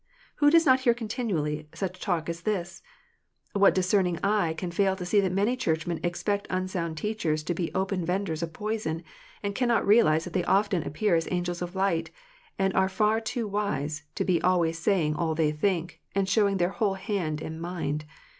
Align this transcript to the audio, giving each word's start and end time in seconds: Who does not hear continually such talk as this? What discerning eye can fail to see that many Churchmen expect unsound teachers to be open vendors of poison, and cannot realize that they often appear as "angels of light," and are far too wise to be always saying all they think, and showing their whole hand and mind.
Who 0.37 0.49
does 0.49 0.65
not 0.65 0.79
hear 0.79 0.95
continually 0.95 1.69
such 1.75 1.99
talk 1.99 2.27
as 2.27 2.41
this? 2.41 2.81
What 3.53 3.75
discerning 3.75 4.17
eye 4.25 4.55
can 4.55 4.71
fail 4.71 4.95
to 4.95 5.05
see 5.05 5.19
that 5.21 5.31
many 5.31 5.55
Churchmen 5.55 5.99
expect 6.01 6.47
unsound 6.49 6.97
teachers 6.97 7.43
to 7.43 7.53
be 7.53 7.71
open 7.75 8.03
vendors 8.03 8.41
of 8.41 8.51
poison, 8.51 9.03
and 9.43 9.53
cannot 9.53 9.85
realize 9.85 10.23
that 10.23 10.33
they 10.33 10.43
often 10.45 10.81
appear 10.81 11.13
as 11.15 11.27
"angels 11.29 11.61
of 11.61 11.75
light," 11.75 12.09
and 12.57 12.73
are 12.73 12.89
far 12.89 13.21
too 13.21 13.47
wise 13.47 14.01
to 14.15 14.25
be 14.25 14.41
always 14.41 14.79
saying 14.79 15.13
all 15.15 15.35
they 15.35 15.51
think, 15.51 16.01
and 16.15 16.27
showing 16.27 16.57
their 16.57 16.69
whole 16.69 16.95
hand 16.95 17.39
and 17.39 17.61
mind. 17.61 18.05